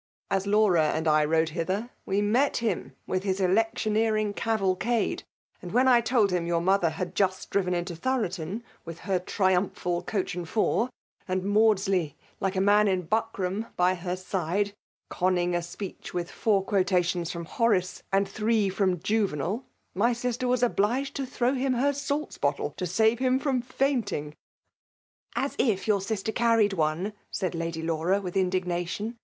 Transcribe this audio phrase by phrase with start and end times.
[0.00, 0.02] ^
[0.34, 5.24] As Laura and I xode hither, we met him with his electioneeiuig cavalcade;
[5.60, 9.52] and when I told him your mother had just driven into Thoroton with her tri*
[9.52, 10.88] umphal coach and four,
[11.28, 14.72] and Maudsley, like a man in buckram, by her side,
[15.10, 20.62] conning a speech with four quotations from Horace, and tbree from Juvenal, my sister was
[20.62, 24.34] obliged to throw him her salts*bottle, to save hini from faint ing.
[24.86, 27.12] *' As if your sister carried one!
[27.28, 29.18] exclaimed Lady Laura with indignation.